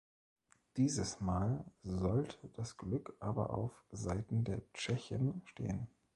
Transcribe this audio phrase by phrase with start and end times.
[0.77, 5.85] Dieses Mal sollt das Glück aber auf Seiten der Tschechen stehen.